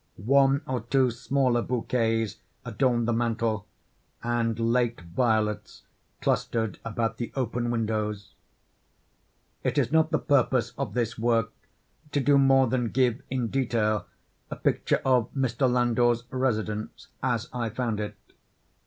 One 0.25 0.63
or 0.65 0.81
two 0.81 1.11
smaller 1.11 1.61
bouquets 1.61 2.37
adorned 2.65 3.07
the 3.07 3.13
mantel, 3.13 3.67
and 4.23 4.57
late 4.59 5.01
violets 5.01 5.83
clustered 6.21 6.79
about 6.83 7.17
the 7.17 7.31
open 7.35 7.69
windows. 7.69 8.33
It 9.63 9.77
is 9.77 9.91
not 9.91 10.09
the 10.09 10.17
purpose 10.17 10.73
of 10.75 10.95
this 10.95 11.19
work 11.19 11.51
to 12.13 12.19
do 12.19 12.39
more 12.39 12.65
than 12.65 12.89
give 12.89 13.21
in 13.29 13.49
detail, 13.49 14.07
a 14.49 14.55
picture 14.55 15.03
of 15.05 15.31
Mr. 15.35 15.71
Landor's 15.71 16.23
residence—as 16.31 17.47
I 17.53 17.69
found 17.69 17.99
it. 17.99 18.15